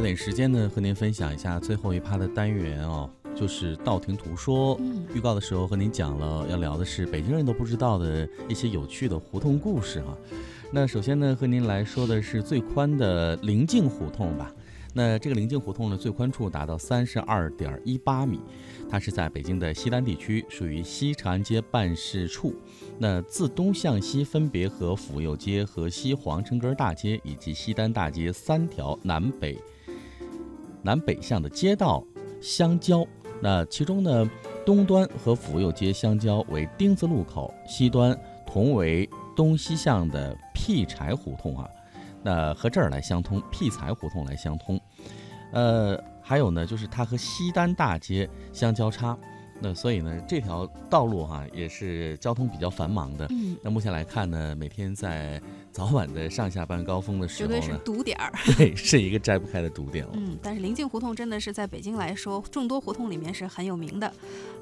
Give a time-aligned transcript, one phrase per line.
[0.00, 4.76] 美时间呢，和您分享一下最后一趴的单元哦，就是道听途说。
[4.80, 10.16] 嗯，预告的时候和您讲了，要聊的是北京人都不知道的一些有趣的胡同故事哈。
[10.72, 14.52] 那首先呢，和您来说的是最宽的临近胡同吧。
[14.92, 18.40] 那这个临近胡同呢，最宽处达到三十二点一八米，
[18.90, 22.54] 它是在北京的西单地区，属于西长安街办事处。
[22.98, 29.56] 那自东向西，分别和府右街和西皇城根大街以及西单大街三条南北
[30.82, 32.04] 南北向的街道
[32.40, 33.06] 相交。
[33.40, 34.28] 那其中呢，
[34.66, 41.68] 东端和府右街相交为丁字路口，西端同为东西向的辟柴胡同啊。
[42.22, 44.80] 那和这儿来相通，辟财胡同来相通，
[45.52, 49.16] 呃，还有呢，就是它和西单大街相交叉，
[49.60, 53.26] 那所以呢，这条道路哈也是交通比较繁忙的。
[53.30, 55.40] 嗯，那目前来看呢，每天在
[55.72, 58.32] 早晚的上下班高峰的时候绝对是，堵点儿。
[58.56, 60.12] 对，是一个摘不开的堵点了。
[60.14, 64.12] 嗯，但是临近胡同真的是在北京来说，众多胡同里面是很有名的。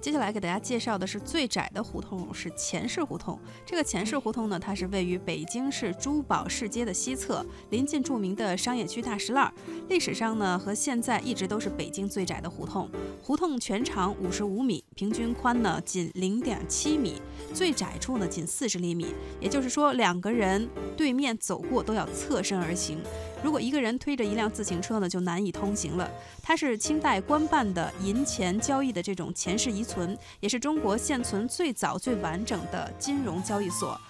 [0.00, 3.38] 接下来给大家介绍的是最窄的胡同，是前市胡同。
[3.64, 9.52] 这个前市胡同呢，它是位于北京市珠宝市街的西侧，临近著名的商业区大石栏。
[9.88, 12.90] 历史上呢，和现在一直都是北京最窄的胡同。
[13.22, 17.20] 胡同全长五十五米，平均宽呢仅零点七米，
[17.54, 19.14] 最窄处呢仅四十厘米。
[19.40, 22.98] 也就是说，两个人对面走过都要侧身而行。
[23.42, 26.10] 如果一个人推着一辆自行车呢，就难以通行了。
[26.42, 34.00] 它是清代官办的银钱交易的这种前世遗存，也是中国现存最早最完整的金融交易所。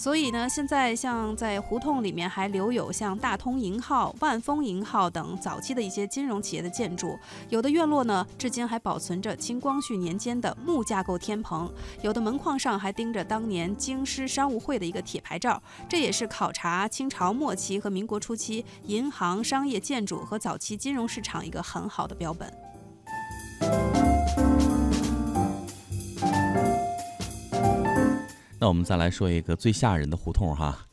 [0.00, 7.18] 所以呢，现在像在胡同里面还留有像大通银号、万丰银号等早期的一些金融企业的建筑，
[7.50, 22.50] 有的院落呢，至今还保存着清光绪年间的木架构天棚，有的门框上还钉着当年京师商务会的一个铁牌照，这也是考察清朝末期和民国初期银行、商业建筑和早期金融市场一个很好的标本。
[28.60, 30.86] 那我们再来说一个最吓人的胡同哈，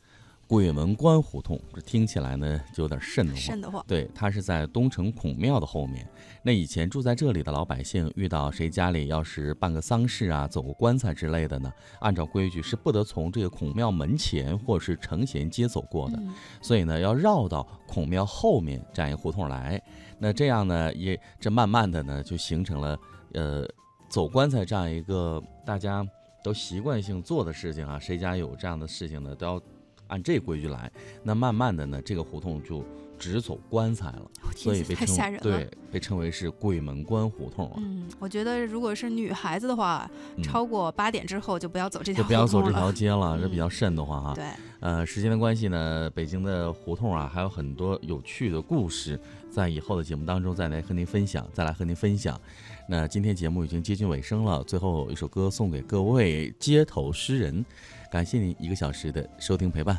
[0.46, 3.42] 鬼门关胡同，这听起来呢就有点瘆得慌。
[3.42, 3.84] 瘆得慌。
[3.86, 6.08] 对，它是在东城孔庙的后面。
[6.42, 11.70] 那以前住在这里的老百姓，遇到谁家里要是办个丧事啊、走个棺材之类的呢，
[12.00, 19.78] 按照规矩是不得从这个孔庙门前或是承贤街走过的，嗯所以呢要绕到孔庙后面这样一个胡同来。
[20.18, 22.98] 那这样呢，也这慢慢的呢就形成了
[23.34, 23.68] 呃
[24.08, 26.02] 走棺材这样一个大家
[26.42, 27.98] 都习惯性做的事情啊。
[27.98, 29.62] 谁家有这样的事情呢，都要
[30.06, 30.90] 按这规矩来。
[31.22, 32.84] 那慢慢的呢，这个胡同就
[33.18, 34.30] 只走棺材了。
[34.56, 35.40] 所以被称太吓人了。
[35.40, 44.34] 对，被称为是鬼门关胡同啊，嗯，我觉得如果是女孩子的话，嗯超过八点之后就不要走这条就不要走这条街了，这嗯比较瘆得慌哈。
[44.34, 44.44] 对，
[44.80, 52.40] 呃，时间的关系呢，北京的胡同啊，还有很多有趣的故事，在以后的节目当中再来和您分享，再来和您分享。
[52.88, 57.64] 那今天节目已经接近尾声了，最后一首歌送给各位街头诗人，
[58.10, 59.96] 感谢您一个小时的收听陪伴。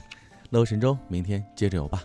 [0.50, 2.03] 乐神州，明天接着有吧。